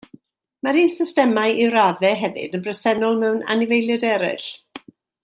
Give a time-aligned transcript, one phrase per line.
[0.67, 4.49] Mae'r un systemau i raddau hefyd yn bresennol mewn anifeiliaid eraill.